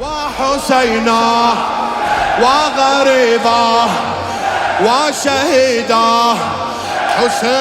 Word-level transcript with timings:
وحسينا 0.00 1.54
وغريبا 2.40 3.86
وشهيدا. 4.82 6.36
حسين 7.16 7.54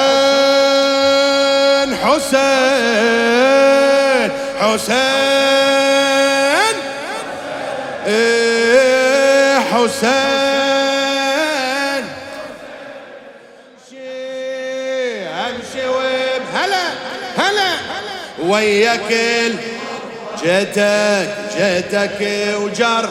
حسين 1.97 2.43
حسين. 4.61 5.04
إيه 8.07 9.60
حسين. 9.60 10.13
أمشي 13.84 15.28
امشي 15.28 15.86
هلا 16.54 16.86
هلا. 17.38 17.72
وياك 18.40 19.12
جيتك 20.44 21.30
جيتك 21.57 22.20
وجر. 22.62 23.09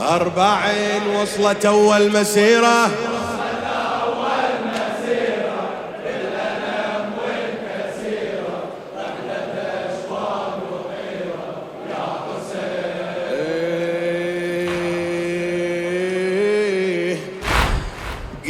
أربعين 0.00 1.06
وصلت 1.16 1.66
أول 1.66 2.12
مسيرة. 2.20 2.90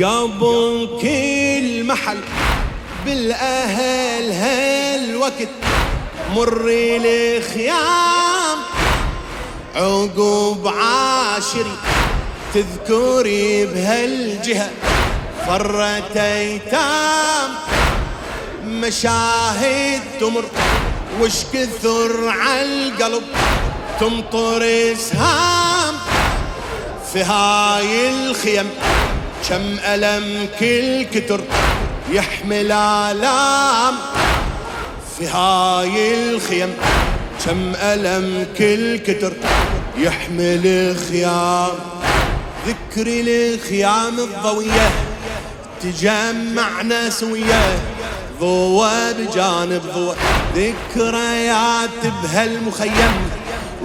قبل 0.02 0.98
كل 1.02 1.84
محل 1.84 2.18
بالأهل 3.04 4.30
هالوقت. 4.32 5.48
مري 6.34 6.96
الخيام 6.96 8.58
عقوب 9.76 10.68
عاشري 10.68 11.76
تذكري 12.54 13.66
بهالجهة 13.66 14.70
فرت 15.46 16.16
أيتام. 16.16 17.50
مشاهد 18.64 20.00
تمر 20.20 20.44
وش 21.20 21.32
كثر 21.52 22.28
عالقلب 22.28 23.22
تمطر 24.00 24.62
إسهام. 24.92 25.94
في 27.12 27.22
هاي 27.22 28.10
الخيم 28.10 28.70
كم 29.48 29.76
ألم 29.84 30.48
كل 30.60 31.02
كتر 31.02 31.40
يحمل 32.10 32.72
آلام. 32.72 33.94
في 35.20 35.26
هاي 35.26 36.30
الخيم 36.30 36.68
كم 37.46 37.72
ألم 37.74 38.46
كل 38.58 38.96
كتر 38.96 39.32
يحمل 39.98 40.96
خيام 41.10 41.72
ذكري 42.66 43.20
الخيام 43.54 44.18
الضوية 44.18 44.90
تجمعنا 45.82 47.10
سوية 47.10 47.78
ضوى 48.40 49.12
بجانب 49.18 49.82
ضوى 49.94 50.16
ذكريات 50.56 52.06
بهالمخيم 52.22 53.30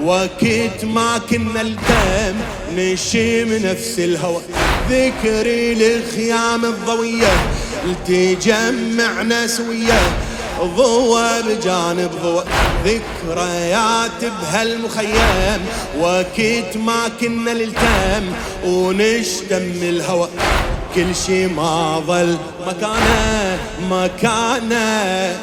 وقت 0.04 0.86
ما 0.86 1.18
كنا 1.30 1.62
الدم 1.62 2.36
نشم 2.76 3.68
نفس 3.68 4.00
الهوى. 4.00 4.42
ذكري 4.90 5.96
الخيام 5.98 6.66
الضوية 6.66 7.34
تجمعنا 8.08 9.48
سوية 9.48 10.00
ضوى 10.62 11.42
بجانب 11.42 12.12
ضوى 12.24 12.44
ذكريات 12.86 14.22
بهالمخيم 14.42 15.66
وقت 16.00 16.78
ما 16.78 17.10
كنا 17.22 17.54
نلتم 17.54 18.34
ونشتم 18.66 19.72
الهوى. 19.82 20.30
كل 20.96 21.16
شي 21.16 21.48
ما 21.48 22.04
ظل 22.08 22.38
مكانه 22.68 23.58
مكانه. 23.90 25.38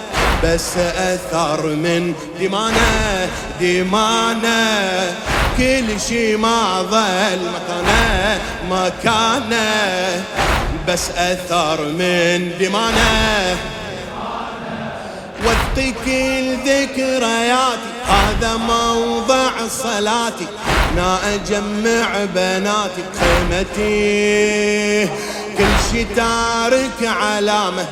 بس 0.44 0.76
أثر 0.76 1.66
من 1.66 2.14
دمانه 2.41 3.28
دمانه 3.60 5.16
كل 5.58 6.00
شي 6.08 6.37
ما 6.37 6.82
ظل 6.82 7.41
مكانه 7.54 8.41
مكانه. 8.70 10.25
بس 10.88 11.10
أثر 11.10 11.84
من 11.84 12.53
دمانه 12.60 13.56
وثقي 15.72 15.93
كل 15.93 16.56
ذكرياتي 16.71 17.93
هذا 18.06 18.56
موضع 18.56 19.50
صلاتي 19.69 20.47
نا 20.97 21.19
أجمع 21.34 22.25
بناتي. 22.34 23.03
خيمتي 23.21 25.06
كل 25.59 25.65
شي 25.93 26.05
تارك 26.05 27.16
علامة. 27.22 27.87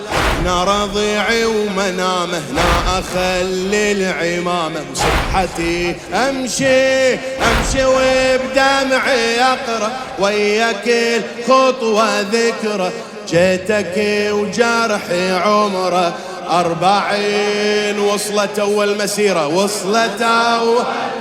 نا 0.44 0.64
رضيعي 0.64 1.44
ومنامة 1.44 2.42
نا 2.52 2.98
أخلي 2.98 3.92
العمامة. 3.92 4.80
وصحتي 4.92 5.96
أمشي 6.14 7.14
أمشي 7.14 7.84
وبدمعي 7.84 9.42
أقرأ. 9.42 9.92
ويا 10.18 10.72
كل 10.72 11.22
خطوة 11.48 12.20
ذكرى 12.20 12.92
جيتك 13.28 13.94
وجرحي 14.32 15.30
عمرة. 15.32 16.14
أربعين 16.50 17.98
وصلت 17.98 18.58
أول 18.58 18.98
مسيرة 18.98 19.46
وصلت 19.46 20.22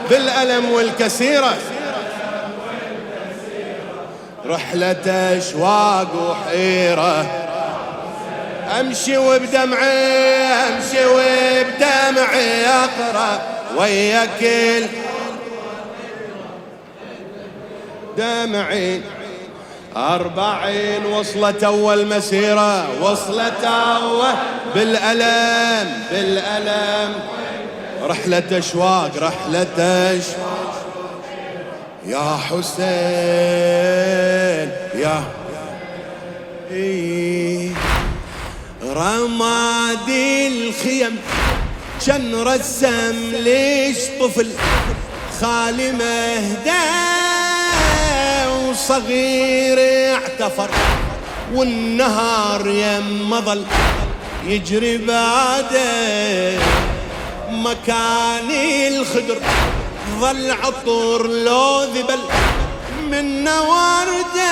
بالألم 0.10 0.72
والكسيرة. 0.72 1.54
رحلة 4.46 5.38
أشواق 5.38 6.08
وحيرة. 6.30 7.26
أمشي 8.80 9.18
وبدمعي 9.18 10.44
أمشي 10.44 11.06
وبدمعي 11.06 12.66
أقرأ 12.66 13.42
ويا 13.78 14.28
كل 14.40 14.86
دمعي. 18.18 19.02
أربعين 19.96 21.06
وصلت 21.06 21.64
أول 21.64 22.08
مسيرة 22.08 23.02
وصلت 23.02 23.64
أول 23.64 24.34
بالألم 24.76 25.94
بالألم. 26.12 27.14
رحلة 28.02 28.44
أشواق 28.52 29.12
رحلة 29.18 29.78
أشواق. 30.18 30.86
يا 32.06 32.38
حسين 32.38 32.80
يا 35.02 35.24
رمادي 38.84 40.48
الخيم 40.48 41.18
كان 42.08 42.36
رسم 42.36 43.32
ليش 43.34 43.98
طفل 44.20 44.48
خالي 45.42 45.92
مهدان 45.92 47.19
صغير 48.88 49.78
اعتفر 50.16 50.70
والنهار 51.54 52.68
يم 52.68 53.42
ظل 53.46 53.64
يجري 54.46 54.98
بعده. 54.98 56.60
مكاني 57.52 58.88
الخدر 58.88 59.38
ظل 60.20 60.52
عطور 60.52 61.28
لو 61.28 61.84
ذبل 61.84 62.20
من 63.12 63.48
ورده 63.48 64.50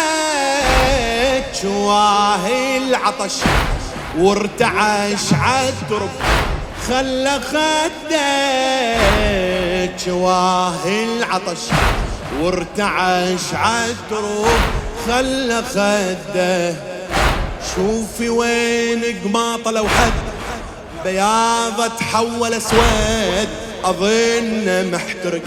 شواهي 1.61 2.77
العطش 2.77 3.33
وارتعش 4.17 5.33
عالدرب 5.41 6.09
خلى 6.87 7.39
خده 7.51 8.17
شواهي 10.05 11.03
العطش 11.03 11.59
وارتعش 12.41 13.53
عالدروب 13.53 14.59
خلى 15.07 15.63
خده 15.63 16.75
شوفي 17.75 18.29
وين 18.29 19.03
قماطة 19.23 19.71
لو 19.71 19.87
حد 19.87 20.13
بياضة 21.05 21.87
تحول 21.87 22.53
أسود. 22.53 23.49
أظن 23.83 24.91
محترق 24.91 25.41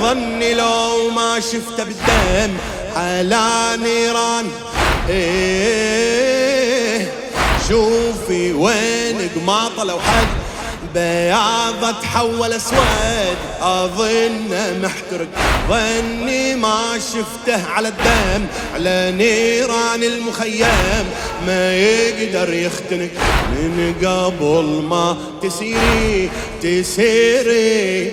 ظني 0.00 0.54
لو 0.54 1.10
ما 1.10 1.40
شفته 1.40 1.84
بالدم. 1.84 2.56
على 2.96 3.76
نيران 3.82 4.46
إيه. 5.08 6.46
شوفي 7.68 8.52
وين 8.52 9.30
قماطة 9.36 9.84
لو 9.84 10.00
حد 10.00 10.26
بياض 10.96 11.94
تحول 12.02 12.52
أسود. 12.52 13.36
أظن 13.60 14.80
محترق 14.82 15.28
ظني 15.68 16.54
ما 16.54 16.78
شفته 16.98 17.66
على 17.70 17.88
الدم. 17.88 18.46
على 18.74 19.12
نيران 19.16 20.02
المخيم 20.02 21.06
ما 21.46 21.76
يقدر 21.76 22.54
يختنق. 22.54 23.10
من 23.52 23.94
قبل 24.02 24.84
ما 24.88 25.16
تسيري 25.42 26.30
تسيري. 26.62 28.10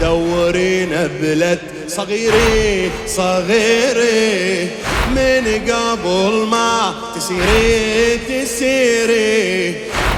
دورينا 0.00 1.10
بلد 1.22 1.58
صغيري 1.88 2.90
صغيري. 3.06 4.68
من 5.16 5.70
قبل 5.70 6.46
ما 6.50 6.94
تسيري 7.16 8.18
تسيري. 8.28 9.74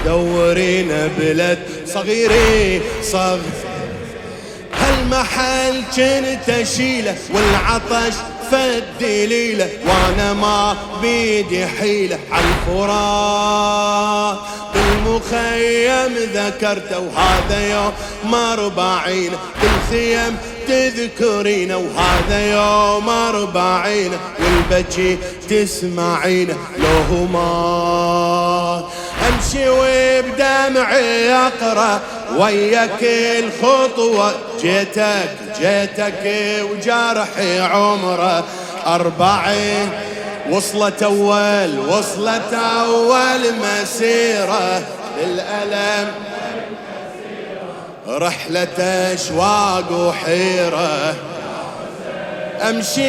دورينا 0.06 1.10
بلد 1.18 1.58
صغيري 1.98 2.82
صغيري 3.02 3.42
هالمحل 4.74 5.82
كنت 5.96 6.48
أشيله؟ 6.48 7.16
والعطش 7.34 8.14
فد 8.50 9.02
ليله 9.02 9.68
وأنا 9.86 10.32
ما 10.32 10.76
بيدي 11.02 11.66
حيله. 11.66 12.18
عالفراق 12.30 13.68
بالمخيم 14.74 16.14
ذكرته 16.34 16.98
وهذا 16.98 17.70
يوم 17.70 18.34
أربعين. 18.34 19.32
بالخيم 19.62 20.36
تذكرينه 20.68 21.76
وهذا 21.76 22.38
يوم 22.52 23.08
أربعين. 23.08 24.12
والبكي 24.40 25.18
تسمعينه 25.48 26.56
لو 26.78 27.24
ما 27.24 28.88
أمشي 29.28 29.68
وبدمعي 29.68 31.32
أقرأ 31.32 32.00
ويا 32.36 32.88
كل 33.00 33.50
خطوه 33.62 34.32
جيتك 34.60 35.30
جيتك 35.60 36.24
وجرحي 36.62 37.60
عمره. 37.60 38.44
أربعين 38.86 39.90
وصلت 40.50 41.02
أول 41.02 41.78
وصلت 41.78 42.54
أول 42.80 43.40
مسيرة. 43.60 44.82
بالألم 45.16 46.08
رحلة 48.08 48.78
أشواق 49.14 49.92
وحيرة. 49.92 51.14
أمشي 52.68 53.08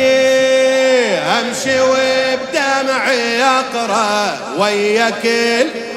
أمشي 1.18 1.82
وبدمعي 1.82 3.44
أقرأ 3.44 4.38
ويا 4.60 5.10
كل 5.10 5.89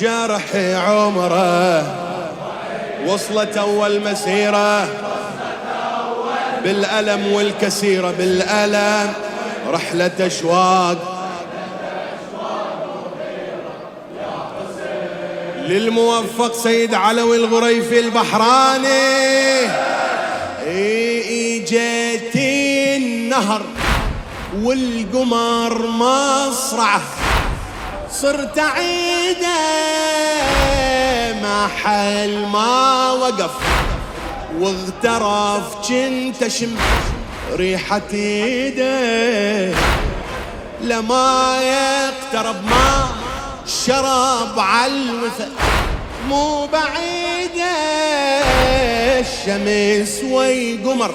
جرحي 0.00 0.74
عمره 0.74 1.96
وصلت 3.06 3.56
أول 3.56 4.00
مسيرة 4.00 4.88
بالألم 6.64 7.32
والكسيرة 7.32 8.10
بالألم 8.10 9.12
رحلة 9.68 10.10
أشواق. 10.20 11.12
للموفق 15.68 16.54
سيد 16.54 16.94
علوي 16.94 17.36
الغريفي 17.36 17.98
البحراني. 18.00 19.66
اجيتي 21.56 22.96
النهر 22.96 23.62
والقمر 24.62 25.86
مصرعه 25.86 27.00
صرت 28.10 28.58
عيدة 28.58 29.56
محل 31.42 32.46
ما 32.52 33.10
وقف. 33.12 33.50
واغترف 34.60 35.74
كنت 35.88 36.42
أشم 36.42 36.76
ريحة 37.52 38.00
إيده. 38.12 39.74
لما 40.80 41.58
يقترب 41.62 42.64
ما 42.70 43.06
شرب 43.86 44.58
عالوثق 44.58 45.48
مو 46.28 46.66
بعيدة 46.66 47.76
الشمس 49.20 50.24
ويقمر 50.32 51.14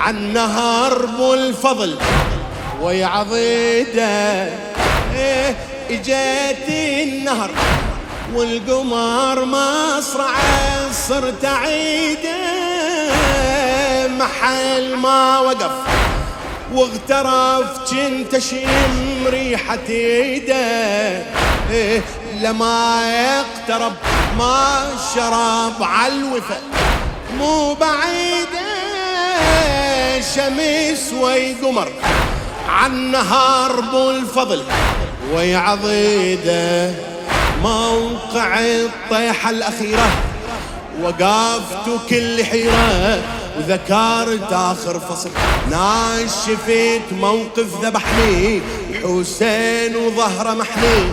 عالنهر 0.00 1.06
بالفضل 1.06 1.98
ويعضيده 2.82 4.48
إيه 5.14 5.56
اجيت 5.90 6.68
النهر 6.68 7.50
والقمر 8.34 9.44
مصرع 9.44 10.34
صرت 11.08 11.44
عيده 11.44 12.30
محل 14.08 14.96
ما 14.96 15.38
وقف. 15.38 15.70
واغترف 16.72 17.92
جنت 17.92 18.34
أشم 18.34 19.26
ريحة 19.26 19.78
إيده 19.88 21.22
لما 22.40 23.02
يقترب 23.10 23.92
ما 24.38 24.88
شرب 25.14 25.82
عالوفا 25.82 26.58
مو 27.38 27.74
بعيدة 27.74 28.70
شمس 30.34 31.12
ويقمر 31.20 31.88
عالنهار 32.68 33.80
بالفضل 35.30 35.36
ويعضيده 35.36 36.94
موقع 37.62 38.60
الطيحة 38.60 39.50
الأخيرة. 39.50 40.10
وقفت 41.02 42.08
كل 42.10 42.44
حيرة 42.44 43.22
وذكرت 43.58 44.52
آخر 44.52 45.00
فصل 45.00 45.30
ناشفت 45.70 47.12
موقف 47.20 47.84
ذبحني. 47.84 48.60
حسين 49.02 49.96
وظهره 49.96 50.54
محني. 50.54 51.12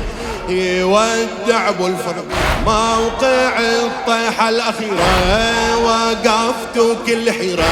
يودع 0.50 1.70
أبو 1.70 1.88
الفضل 1.88 2.24
موقع 2.66 3.60
الطيحة 3.60 4.50
الأخيرة. 4.50 5.78
وقفت 5.78 6.98
كل 7.08 7.32
حيرة 7.32 7.66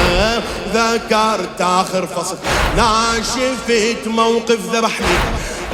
ذكرت 0.73 1.61
آخر 1.61 2.07
فصل 2.07 2.37
ناشفت 2.77 4.07
موقف 4.07 4.59
ذبحني. 4.73 5.17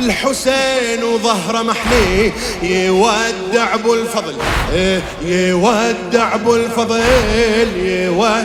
الحسين 0.05 1.03
وظهره 1.03 1.61
محني 1.61 2.31
يودع 2.63 3.73
أبو 3.73 3.93
الفضل 3.93 4.35
إيه، 4.73 5.01
يودع 5.23 6.35
أبو 6.35 6.55
الفضل 6.55 7.01
يودع. 7.75 8.41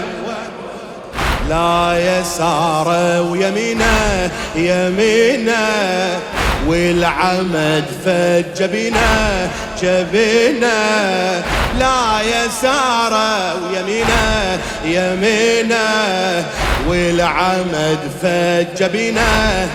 لا 1.48 1.94
يساره 2.20 3.20
ويمينه 3.20 4.30
يمينه 4.56 6.20
والعمد 6.66 7.84
فج 8.04 8.44
جبينه 8.62 9.50
جبينه. 9.82 11.44
لا 11.78 12.20
يساره 12.22 13.54
ويمينه 13.54 14.58
يمينه 14.84 16.44
والعمد 16.88 17.98
فج 18.22 18.66
جبينه 18.84 19.68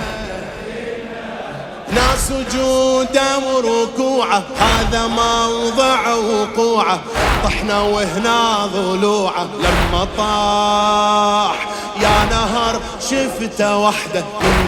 ناس 1.95 2.27
سجوده 2.27 3.37
وركوعه 3.37 4.43
هذا 4.59 5.07
موضع 5.07 6.13
وقوعه. 6.13 7.01
طحنا 7.43 7.81
وهنا 7.81 8.65
ضلوعه 8.65 9.47
لما 9.59 10.07
طاح 10.17 11.67
يا 12.01 12.25
نهر 12.31 12.81
شفته 12.99 13.77
وحده. 13.77 14.23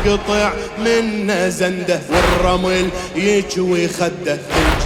ينقطع 0.06 0.51
من 0.77 1.51
زنده 1.51 2.01
والرمل 2.10 2.89
يجوي 3.15 3.88
خده. 3.88 4.38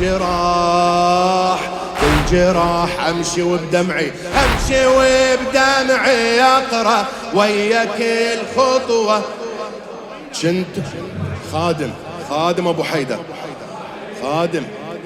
الجراح 0.02 1.60
الجراح 2.04 3.08
امشي 3.08 3.42
وبدمعي 3.42 4.12
امشي 4.44 4.88
وبدمعي 4.88 6.42
اقرأ 6.42 7.06
ويا 7.34 7.86
كل 7.86 8.40
خطوه 8.56 9.22
كنت 10.42 10.86
خادم. 11.52 11.92
خادم 12.30 12.68
ابو 12.68 12.84
حيدر. 12.84 13.20
خادم. 14.24 14.64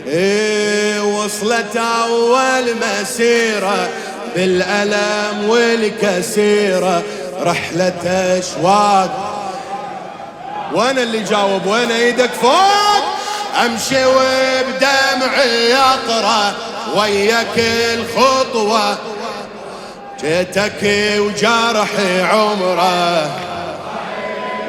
إيه 0.07 1.01
وصلت 1.01 1.77
أول 1.77 2.75
مسيرة 2.75 3.89
بالألم 4.35 5.49
والكسيرة. 5.49 7.03
رحلة 7.41 8.37
أشواق. 8.39 9.27
وأنا 10.73 11.03
اللي 11.03 11.23
جاوب؟ 11.23 11.65
وين 11.65 11.91
إيدك 11.91 12.29
فوق؟ 12.41 13.03
أمشي 13.65 14.05
وبدمعي 14.05 15.73
أقرأ 15.73 16.53
ويا 16.95 17.43
كل 17.55 18.03
خطوه 18.15 18.97
جيتك 20.21 20.83
وجرحي 21.19 22.21
عمره. 22.21 23.29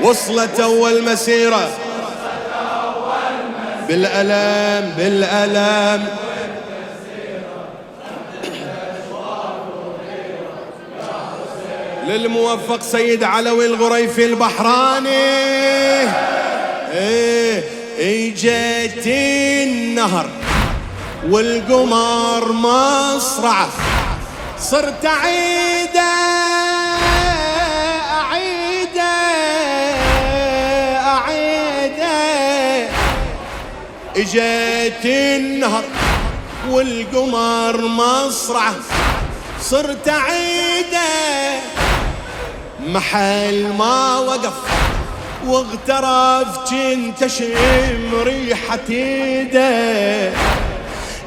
وصلت 0.02 0.60
أول 0.60 1.02
مسيرة. 1.12 1.68
بالألم 3.88 4.94
بالألم. 4.96 6.06
للموفق 12.06 12.82
سيد 12.82 13.24
علوي 13.24 13.66
الغريفي 13.66 14.24
البحراني. 14.24 15.08
إيه 16.92 17.62
اجت 17.98 19.06
النهر 19.06 20.28
والقمر 21.30 22.52
مصرعه 22.52 23.68
صرت 24.58 25.06
عيده 25.06 26.01
اجيت 34.16 35.04
النهر 35.04 35.84
والقمر 36.70 37.76
مصرعه 37.76 38.74
صرت 39.62 40.08
عيده. 40.08 41.60
محل 42.86 43.72
ما 43.78 44.18
وقف 44.18 44.52
واغترف 45.46 46.58
كنت 46.70 47.22
اشم 47.22 48.14
ريحة 48.22 48.78
ايده. 48.90 50.32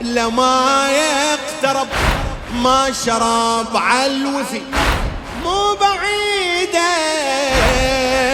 لما 0.01 0.87
يقترب 0.91 1.87
ما 2.63 2.91
شرب 3.05 3.77
عالوفي 3.77 4.61
مو 5.43 5.75
بعيدة. 5.81 6.95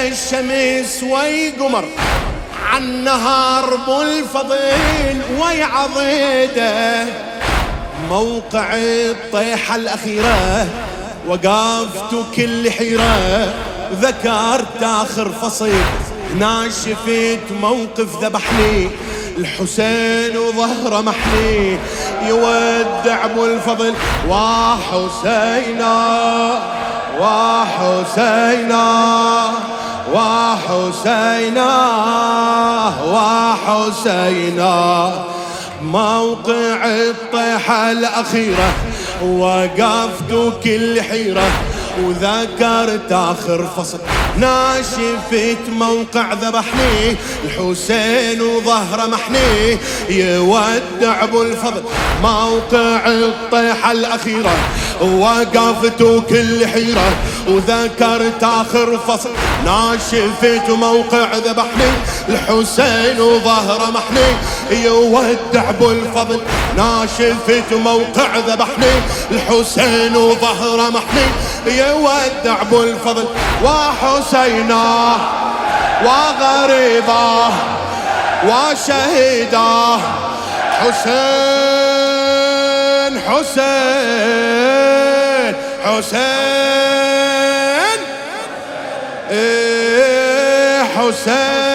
الشمس 0.08 1.03
وي 1.03 1.51
عالنهار 2.71 3.75
بالفضيل 3.75 5.21
وي 5.39 5.63
عضيده 5.63 7.05
موقع 8.09 8.73
الطيحة 8.73 9.75
الأخيرة 9.75 10.67
وقفت 11.27 12.15
كل 12.35 12.71
حيرة. 12.71 13.53
ذكرت 14.01 14.83
آخر 14.83 15.29
فصل 15.29 15.71
هنا 16.35 16.69
شفت 16.69 17.51
موقف 17.61 18.23
ذبحني. 18.23 18.89
الحسين 19.37 20.37
وظهره 20.37 21.01
محني 21.01 21.77
يودع 22.27 23.25
أبو 23.25 23.45
الفضل 23.45 23.93
وحسينا 24.29 25.91
وحسينا 27.19 28.91
وحسينا 30.13 31.72
وحسينا. 33.67 35.12
موقع 35.81 36.86
الطيحة 36.86 37.91
الأخيرة 37.91 38.74
وقفت 39.24 40.53
كل 40.63 41.01
حيرة 41.01 41.51
وذكرت 42.03 43.12
آخر 43.12 43.67
فصل. 43.77 43.98
ناشفت 44.38 45.70
موقع 45.70 46.34
ذبحني 46.34 47.15
الحسين 47.46 48.41
وظهره 48.41 49.05
محني. 49.05 49.77
يودع 50.10 51.24
أبو 51.24 51.41
الفضل 51.43 51.84
موقع 52.24 53.08
الطيحة 53.08 53.91
الأخيرة 53.91 54.55
وقفت 55.01 56.03
كل 56.29 56.67
حيرة. 56.67 57.13
وذكرت 57.48 58.43
آخر 58.43 59.00
فصل. 59.07 59.29
ناشفت 59.65 60.69
موقع 60.69 61.36
ذبحني 61.36 61.91
الحسين 62.29 63.21
وظهره 63.21 63.91
محني 63.91 64.36
يودع 64.83 65.69
أبو 65.69 65.91
الفضل. 65.91 66.41
ناشفت 66.77 67.74
موقع 67.74 68.38
ذبحني 68.48 68.93
الحسين 69.31 70.15
وظهره 70.15 70.89
محني 70.89 71.25
يودع 71.65 72.62
أبو 72.62 72.83
الفضل. 72.83 73.25
وحسينا 73.63 75.15
وغريبا 76.05 77.50
وشهيدا 78.48 80.00
حسين 80.81 81.12
حسين 83.19 84.41
حسين. 85.86 86.80
حسين؟ 90.95 91.70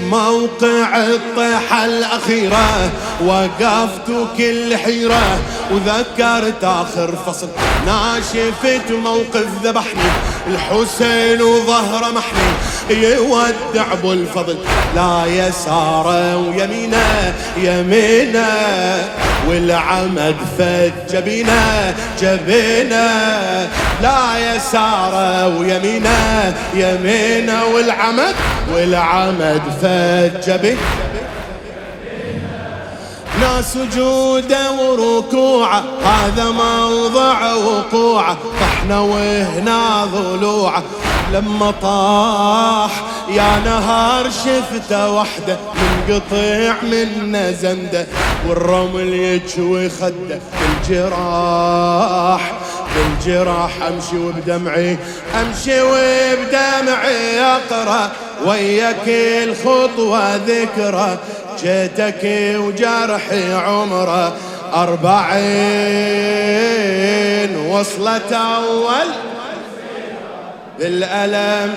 بموقع 0.00 0.96
الطيحة 0.96 1.84
الأخيرة 1.84 2.90
وقفت 3.26 4.36
كل 4.36 4.76
حيرة 4.76 5.38
وذكرت 5.70 6.64
آخر 6.64 7.14
فصل. 7.26 7.48
ناشفت 7.86 8.92
موقف 9.04 9.46
ذبحني 9.64 10.10
الحسين 10.46 11.42
وظهره 11.42 12.10
محني. 12.10 12.52
يودع 12.90 13.92
أبو 13.92 14.12
الفضل 14.12 14.58
لا 14.96 15.24
يساره 15.26 16.36
ويمينة 16.36 17.34
يمينة. 17.56 18.48
والعمد 19.48 20.36
فد 20.58 20.92
جبينة. 21.10 21.94
جبينه 22.20 23.68
لا 24.02 24.54
يساره 24.54 25.58
ويمينة 25.58 26.54
يمينة. 26.74 27.64
والعمد 27.64 28.34
والعمد 28.74 29.62
فد 29.82 30.40
جبينه 30.46 30.80
ناس 33.40 33.72
سجوده 33.74 34.72
وركوعه 34.72 35.84
هذا 36.04 36.50
موضع 36.50 37.52
وقوعه 37.54 38.36
طحنا 38.60 39.00
وهنا 39.00 40.04
ضلوعه 40.04 40.82
لما 41.32 41.70
طاح 41.82 42.90
يا 43.28 43.58
نهار 43.64 44.24
شفته 44.30 45.10
وحده 45.10 45.56
من 45.74 46.14
قطيع 46.14 46.74
من 46.82 47.54
زنده 47.60 48.06
والرمل 48.48 49.12
يجوي 49.12 49.88
خده 49.88 50.40
بالجراح. 50.60 52.52
بالجراح 52.96 53.70
أمشي 53.88 54.18
وبدمعي 54.18 54.98
أمشي 55.40 55.82
وبدمعي 55.82 57.40
أقرأ. 57.40 58.10
وياك 58.46 59.08
الخطوة 59.08 60.36
ذكرى 60.36 61.18
جيتك 61.62 62.24
وجرحي 62.58 63.52
عمرة. 63.52 64.36
أربعين 64.74 65.32
وصلت 67.56 68.32
أول. 68.32 69.08
بالألم. 70.78 71.74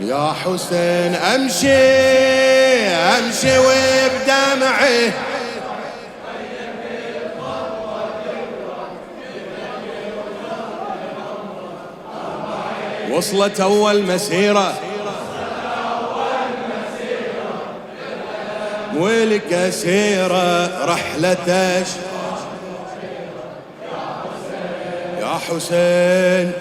يا 0.00 0.32
حسين 0.44 1.14
أمشي 1.14 1.66
أمشي 2.88 3.58
وبدمعي 3.58 5.12
وصلت 13.10 13.60
أول 13.60 14.02
مسيرة. 14.02 14.74
ولك 18.96 19.70
سيرة 19.70 20.84
رحلتش 20.84 21.88
يا 25.20 25.38
حسين. 25.48 26.52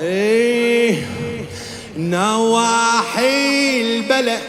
إيه 0.00 1.06
نواحي 1.96 3.80
البلد 3.80 4.40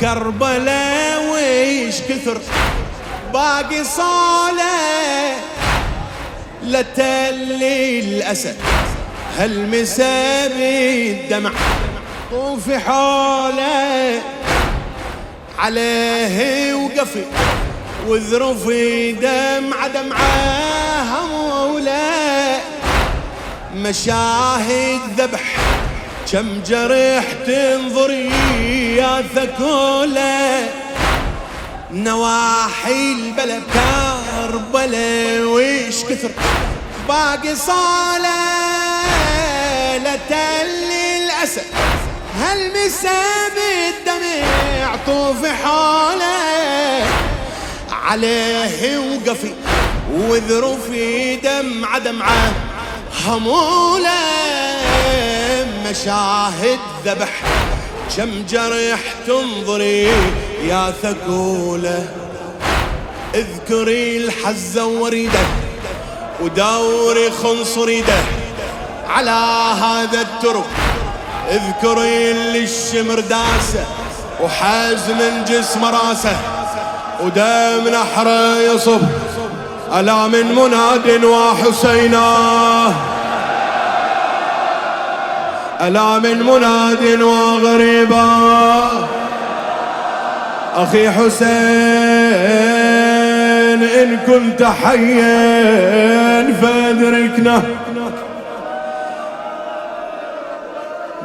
كربلاء 0.00 1.32
ويش 1.32 2.00
كثر. 2.00 2.40
باقي 3.32 3.84
صالة 3.84 5.36
لتلي 6.62 8.00
الأسد 8.00 8.56
هالمسامي 9.38 11.10
الدمع 11.10 11.50
وفي 12.32 12.78
حوله 12.78 14.20
عليه 15.58 16.74
وقفي 16.74 17.24
وذروفي 18.06 19.12
دمعة 19.12 19.88
دمعة 19.88 21.26
مولا 21.26 22.58
مشاهد 23.74 25.00
ذبح 25.18 25.56
كم 26.32 26.62
جرح 26.66 27.24
تنظري 27.46 28.30
يا 28.96 29.22
ثكولة. 29.34 30.68
نواحي 31.92 33.12
البلد 33.12 33.62
كربلة 33.72 35.46
ويش 35.46 36.04
كثر 36.04 36.30
باقي 37.08 37.56
صالة 37.56 38.85
لتلي 40.26 41.24
الأسد 41.24 41.62
هالمسا 42.40 43.22
بالدمع 43.48 44.96
طوف 45.06 45.46
حاله 45.46 47.06
عليه 47.92 48.98
وقفي 48.98 49.54
وذروفي 50.12 51.36
دمعة 51.36 51.98
دمعة 51.98 52.52
همولة 53.26 54.10
مشاهد 55.90 56.78
ذبح 57.04 57.42
كم 58.16 58.46
جرح 58.48 59.00
تنظري 59.26 60.08
يا 60.68 60.94
ثقولة؟ 61.02 62.08
اذكري 63.34 64.16
الحزة 64.16 64.86
وريده 64.86 65.46
ودوري 66.40 67.30
خنص 67.30 67.78
ريده 67.78 68.18
على 69.10 69.30
هذا 69.82 70.20
الترك 70.20 70.64
اذكري 71.50 72.30
اللي 72.30 72.64
الشمر 72.64 73.20
داسه 73.20 73.84
وحاز 74.42 75.10
من 75.10 75.44
جسم 75.48 75.84
راسه 75.84 76.36
ودم 77.20 77.88
نحره 77.88 78.58
يصب. 78.58 79.00
ألا 79.94 80.26
من 80.26 80.54
مناد 80.54 81.24
وحسينا. 81.24 82.36
ألا 85.80 86.18
من 86.18 86.42
مناد 86.42 87.22
وغريبا. 87.22 88.28
أخي 90.76 91.10
حسين 91.10 91.46
إن 93.82 94.18
كنت 94.26 94.62
حيا 94.62 96.54
فأدركنا. 96.62 97.62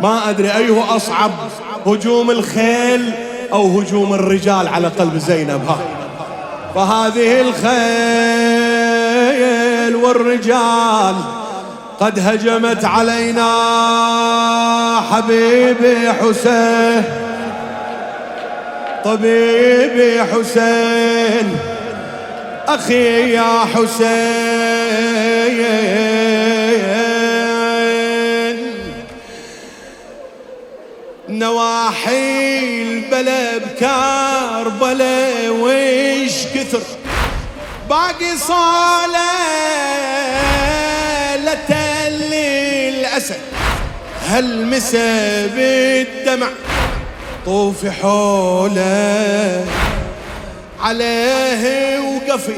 ما 0.02 0.30
أدري 0.30 0.52
أيه 0.58 0.96
أصعب 0.96 1.32
هجوم 1.86 2.32
الخيل 2.32 3.12
أو 3.54 3.80
هجوم 3.80 4.14
الرجال 4.14 4.68
على 4.68 4.88
قلب 4.88 5.18
زينب 5.18 5.62
ها. 5.68 5.78
فهذه 6.76 7.42
الخيل 8.62 9.96
والرجال 9.96 11.16
قد 12.00 12.20
هجمت 12.20 12.86
علينا 12.86 13.52
حبيبي 15.12 16.12
حسين 16.14 17.04
طبيبي 19.06 20.24
حسين 20.24 21.58
أخي 22.68 23.34
يا 23.34 23.60
حسين. 23.76 24.41
نواحي 31.42 32.60
البلا 32.84 33.58
بكربلا 33.58 35.50
ويش 35.50 36.34
كثر. 36.56 36.82
باقي 37.90 38.38
صالة 38.38 39.32
لتل 41.36 42.34
الأسد. 42.34 43.40
هالمسا 44.28 45.48
بالدمع؟ 45.48 46.48
طوف 47.46 47.86
حوله 48.02 49.66
عليه 50.82 52.00
وقفي. 52.00 52.58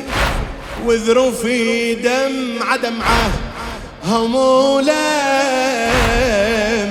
وذروفي 0.85 1.95
دمعة 1.95 2.77
دمعة. 2.77 3.29
همولة 4.05 4.93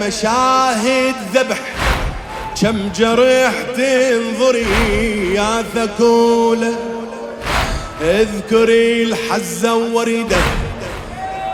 مشاهد 0.01 1.15
ذبح. 1.35 1.59
كم 2.63 2.89
جرح 2.97 3.53
تنظري 3.77 4.67
يا 5.35 5.65
ثكولة 5.75 6.75
اذكري 8.01 9.03
الحزة 9.03 9.77
وريده 9.77 10.37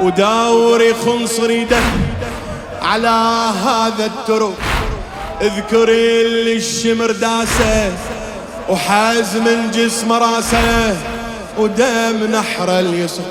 وداوري 0.02 0.94
خنص 0.94 1.40
ريده 1.40 1.80
على 2.82 3.08
هذا 3.64 4.06
الترك 4.06 4.54
اذكري 5.40 6.26
اللي 6.26 6.56
الشمر 6.56 7.10
داسه 7.10 7.92
وحاز 8.68 9.36
من 9.36 9.70
جسم 9.70 10.12
راسه 10.12 10.96
ودم 11.58 12.24
نحر 12.32 12.78
اليسر. 12.78 13.22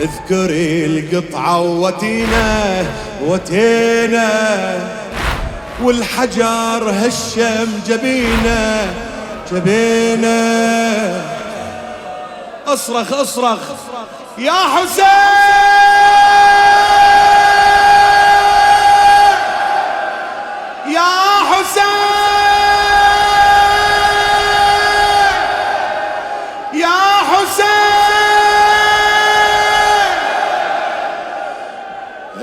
اذكري 0.00 0.86
القطعة 0.86 1.60
وتينا 1.60 2.84
وتينا 3.26 5.05
والحجر 5.82 6.90
هشم 6.90 7.80
جبينا 7.86 8.94
جبينا 9.52 10.36
أصرخ 12.66 13.12
أصرخ. 13.12 13.58
يا 14.38 14.52
حسين! 14.52 15.06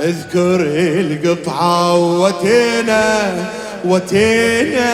اذكر 0.03 0.59
القطعة 0.99 1.95
وتينا 1.95 3.35
وتينا. 3.85 4.93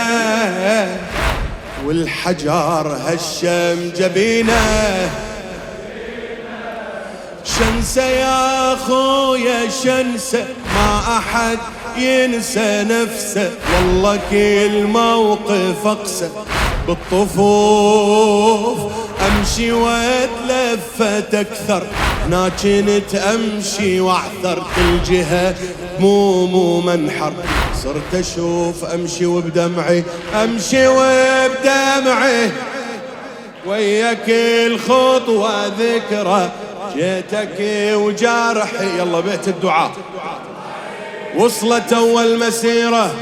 والحجر 1.86 2.98
هشم 3.06 3.92
جبينا 3.98 4.62
شنسة 7.44 8.04
يا 8.04 8.76
خويا 8.76 9.70
شنسة. 9.84 10.46
ما 10.76 11.18
أحد 11.18 11.58
ينسى 11.98 12.84
نفسه. 12.84 13.52
والله 13.76 14.20
كل 14.32 14.84
موقف 14.84 15.88
أقسى 15.88 16.30
بالطفوف. 16.90 18.78
أمشي 19.28 19.72
واتلفت 19.72 21.36
أكثر 21.36 21.84
هنا 22.26 22.50
كنت 22.50 23.16
امشي 23.16 24.00
وأعثر. 24.00 24.64
كل 24.76 25.04
جهة 25.12 25.56
موم 26.00 26.56
ومنحر 26.56 27.34
صرت 27.84 28.16
أشوف 28.16 28.86
أمشي 28.86 29.26
وبدمعي. 29.26 30.04
أمشي 30.44 30.88
وبدمعي. 30.88 32.52
ويا 33.66 34.14
كل 34.14 34.80
خطوه 34.80 35.68
ذكرى. 35.68 36.52
جيتك 36.96 37.58
وجارحي. 37.96 39.00
يلا 39.00 39.20
بيت 39.20 39.48
الدعاء. 39.48 39.92
وصلت 41.38 41.94
أول 41.94 42.40
مسيرة. 42.48 43.16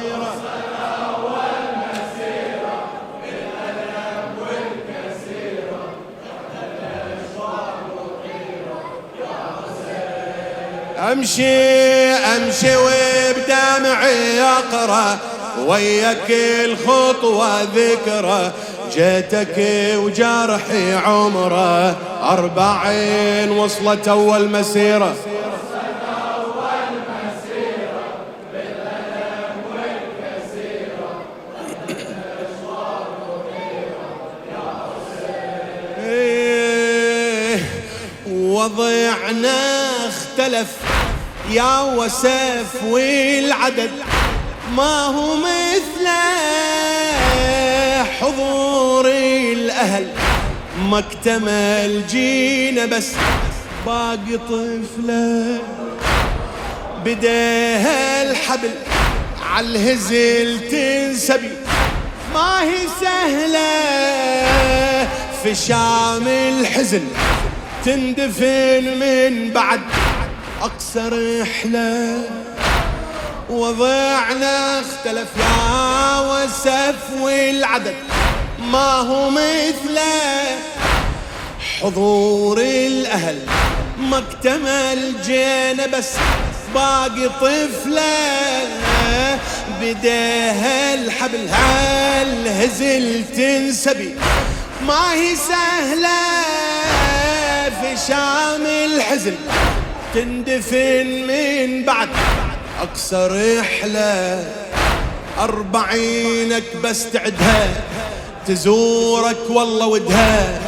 أمشي 11.12 12.14
أمشي 12.14 12.78
وبدمعي 12.78 14.42
أقرأ 14.42 15.18
وياك 15.66 16.32
الخطوة 16.66 17.64
ذكرى. 17.64 18.52
جيتك 18.94 19.56
وجرحي 19.96 20.94
عمرة 20.94 21.96
أربعين 22.24 23.52
وصلت 23.52 24.08
أول 24.08 24.50
مسيرة. 24.50 25.16
إيه، 36.04 37.60
وضعنا 38.28 39.58
اختلف. 40.08 40.87
يا 41.52 41.82
وسف 41.82 42.84
والعدد 42.84 43.92
ما 44.76 45.06
هو 45.06 45.36
مثل 45.36 46.08
حضور 48.20 49.08
الأهل. 49.08 50.08
ما 50.90 51.00
اكتمل 51.00 52.08
جينا 52.08 52.86
بس 52.86 53.12
باقي 53.86 54.38
طفلة. 54.50 55.60
بديها 57.06 58.24
الحبل 58.32 58.72
عالهزل 59.52 60.60
تنسبي. 60.72 61.52
ما 62.34 62.62
هي 62.62 62.78
سهلة 63.02 63.70
في 65.44 65.56
شام 65.56 66.28
الحزن. 66.28 67.08
تندفن 67.86 68.84
من 69.00 69.50
بعد. 69.54 69.82
أقصر 70.88 71.42
رحلة 71.42 72.22
وضعنا 73.50 74.80
اختلف 74.80 75.28
يا 75.40 76.20
وسف 76.20 77.22
والعدد. 77.22 77.96
ما 78.60 78.92
هو 78.94 79.30
مثله 79.30 80.60
حضور 81.82 82.60
الأهل. 82.62 83.40
ما 84.00 84.18
اكتمل 84.18 85.14
جينا 85.26 85.86
بس 85.88 86.10
باقي 86.74 87.30
طفلة. 87.30 88.18
بديها 89.82 90.94
الحبل 90.94 91.48
هالهزل 91.50 93.24
تنسبي 93.36 94.16
ما 94.88 95.14
هي 95.14 95.36
سهلة 95.36 96.20
في 97.82 98.08
شام 98.08 98.66
الحزن. 98.66 99.36
تندفن 100.18 101.08
من 101.28 101.86
بعد 101.86 102.10
أقصى 102.82 103.28
رحلة 103.60 104.44
أربعينك 105.40 106.64
بس 106.84 107.12
تعدها 107.12 107.84
تزورك 108.48 109.38
والله 109.50 109.86
ودها 109.86 110.60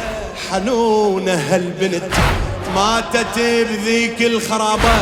حنونة 0.50 1.34
هالبنت 1.34 2.02
ماتت 2.74 3.38
بذيك 3.38 4.22
الخرابة 4.22 4.98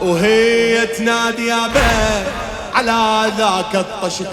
وهي 0.00 0.86
تنادي 0.86 1.46
يابا 1.46 2.24
على 2.74 3.32
ذاك 3.38 3.74
الطشت 3.74 4.30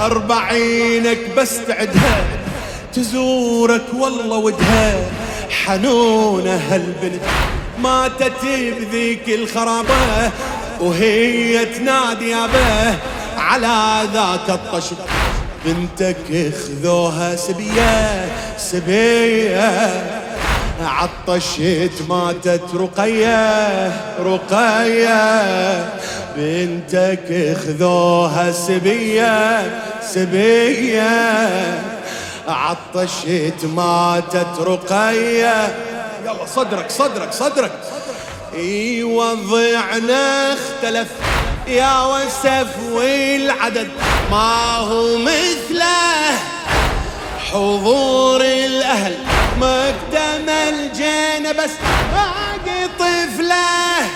أربعينك 0.00 1.18
بس 1.36 1.58
تعدها 1.68 2.24
تزورك 2.94 3.84
والله 3.94 4.36
ودها 4.36 5.10
حنونة 5.64 6.60
هالبنت 6.70 7.22
ماتت 7.78 8.44
بذيك 8.80 9.28
الخرابة 9.28 10.30
وهي 10.80 11.64
تنادي 11.64 12.30
يابا 12.30 12.96
على 13.36 14.08
ذاك 14.14 14.50
الطشت 14.50 14.96
بنتك 15.64 16.52
خذوها 16.54 17.36
سبية 17.36 18.26
سبية. 18.58 19.90
عطشت 20.80 22.02
ماتت 22.08 22.62
رقية 22.74 23.92
رقية. 24.20 25.92
بنتك 26.36 27.56
خذوها 27.66 28.52
سبية 28.52 29.62
سبية. 30.14 31.10
عطشت 32.48 33.64
ماتت 33.76 34.60
رقية 34.60 35.74
صدرك 36.46 36.90
صدرك 36.90 37.32
صدرك. 37.32 37.72
اي 38.54 39.02
وضعنا 39.02 40.52
اختلف. 40.52 41.08
يا 41.68 42.06
وسف 42.06 42.68
والعدد. 42.90 43.88
ما 44.30 44.76
هو 44.76 45.18
مثله. 45.18 46.38
حضور 47.52 48.40
الأهل. 48.40 49.18
مقدم 49.60 50.48
الجنة 50.48 51.52
بس. 51.52 51.70
باقي 52.12 52.88
طفله. 52.98 54.08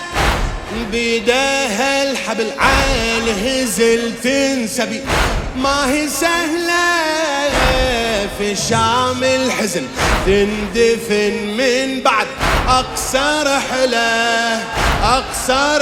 بيدها 0.91 2.11
الحبل. 2.11 2.51
عال 2.59 3.47
هزل 3.47 4.13
تنسبي 4.23 5.01
ما 5.57 5.91
هي 5.91 6.07
سهلة 6.07 6.87
في 8.37 8.55
شام 8.55 9.23
الحزن 9.23 9.87
تندفن 10.25 11.47
من 11.57 12.01
بعد. 12.03 12.27
أقصى 12.67 13.43
رحلة 13.45 14.63
أقصى 15.03 15.77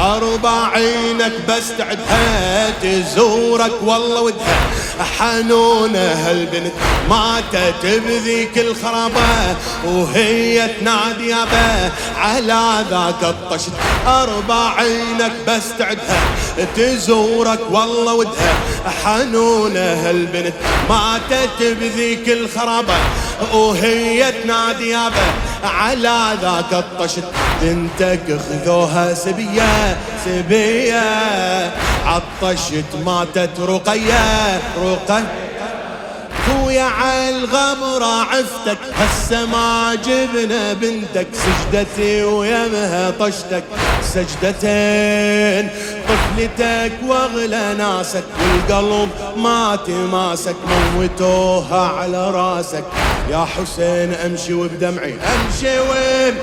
أربعينك 0.00 1.32
بس 1.48 1.68
تعدها 1.78 2.70
تزورك 2.70 3.72
والله 3.82 4.20
ودها. 4.20 4.70
حنونة 5.18 5.98
هالبنت 5.98 6.72
ماتت 7.10 7.86
بذيك 7.86 8.58
الخرابة 8.58 9.56
وهي 9.84 10.68
تنادي 10.80 11.28
يابا 11.28 11.92
على 12.16 12.84
ذاك 12.90 13.22
الطشت. 13.22 13.72
أربعينك 14.06 15.32
بس 15.48 15.64
تعدها 15.78 16.20
تزورك 16.76 17.60
والله 17.70 18.14
ودها. 18.14 18.54
حنونة 19.04 19.80
هالبنت 19.80 20.54
ماتت 20.88 21.62
بذيك 21.62 22.28
الخرابة 22.28 22.94
وهي 23.54 24.32
تنادي 24.32 24.90
يابا 24.90 25.26
على 25.64 26.36
ذاك 26.42 26.72
الطشت. 26.72 27.24
بنتك 27.62 28.38
خذوها 28.48 29.14
سبية 29.14 29.96
سبية. 30.24 31.02
عطشت 32.06 32.84
ماتت 33.04 33.60
رقية 33.60 34.60
رقية. 34.82 35.49
خويا 36.46 36.82
عالغمرة 36.82 38.22
عفتك 38.22 38.78
هسه 38.94 39.46
ما 39.46 39.94
جبنا 39.94 40.72
بنتك. 40.72 41.26
سجدتي 41.32 42.24
ويمها 42.24 43.10
طشتك. 43.10 43.64
سجدتين 44.02 45.70
طفلتك 46.08 46.92
واغلى 47.06 47.74
ناسك. 47.78 48.24
والقلب 48.40 49.08
ما 49.36 49.78
تماسك 49.86 50.56
موتوها 50.94 51.88
على 51.88 52.30
راسك. 52.30 52.84
يا 53.30 53.44
حسين 53.44 54.14
أمشي 54.14 54.54
وبدمعي 54.54 55.14
أمشي 55.14 55.78
وين 55.80 56.34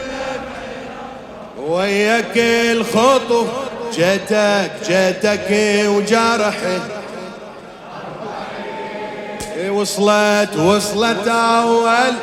وياك 1.58 2.38
الخطو. 2.72 3.46
جيتك 3.94 4.72
جيتك 4.88 5.48
وجرحي 5.88 6.80
وصلت 9.66 10.58
وصلت 10.58 11.28
أول 11.28 12.14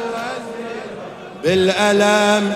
بالألم. 1.43 2.53